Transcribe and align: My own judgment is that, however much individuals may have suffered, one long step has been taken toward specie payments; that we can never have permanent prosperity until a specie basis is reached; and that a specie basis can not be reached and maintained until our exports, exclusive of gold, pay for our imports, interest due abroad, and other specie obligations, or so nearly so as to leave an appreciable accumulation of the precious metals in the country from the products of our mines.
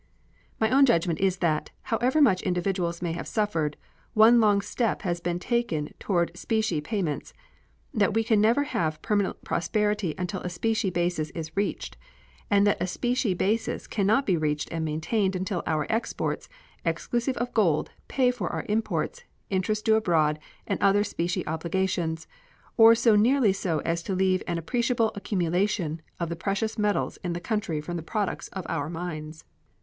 My 0.59 0.71
own 0.71 0.87
judgment 0.87 1.19
is 1.19 1.37
that, 1.45 1.69
however 1.83 2.23
much 2.23 2.41
individuals 2.41 3.03
may 3.03 3.11
have 3.11 3.27
suffered, 3.27 3.77
one 4.15 4.39
long 4.39 4.61
step 4.61 5.03
has 5.03 5.19
been 5.21 5.37
taken 5.37 5.93
toward 5.99 6.35
specie 6.35 6.81
payments; 6.81 7.35
that 7.93 8.15
we 8.15 8.23
can 8.23 8.41
never 8.41 8.63
have 8.63 8.99
permanent 9.03 9.43
prosperity 9.43 10.15
until 10.17 10.41
a 10.41 10.49
specie 10.49 10.89
basis 10.89 11.29
is 11.35 11.55
reached; 11.55 11.97
and 12.49 12.65
that 12.65 12.81
a 12.81 12.87
specie 12.87 13.35
basis 13.35 13.85
can 13.85 14.07
not 14.07 14.25
be 14.25 14.35
reached 14.35 14.69
and 14.71 14.83
maintained 14.83 15.35
until 15.35 15.61
our 15.67 15.85
exports, 15.87 16.49
exclusive 16.83 17.37
of 17.37 17.53
gold, 17.53 17.91
pay 18.07 18.31
for 18.31 18.49
our 18.49 18.65
imports, 18.67 19.23
interest 19.51 19.85
due 19.85 19.93
abroad, 19.93 20.39
and 20.65 20.81
other 20.81 21.03
specie 21.03 21.45
obligations, 21.45 22.25
or 22.75 22.95
so 22.95 23.15
nearly 23.15 23.53
so 23.53 23.77
as 23.81 24.01
to 24.01 24.15
leave 24.15 24.41
an 24.47 24.57
appreciable 24.57 25.11
accumulation 25.13 26.01
of 26.19 26.27
the 26.29 26.35
precious 26.35 26.75
metals 26.75 27.17
in 27.23 27.33
the 27.33 27.39
country 27.39 27.79
from 27.79 27.97
the 27.97 28.01
products 28.01 28.47
of 28.47 28.65
our 28.67 28.89
mines. 28.89 29.43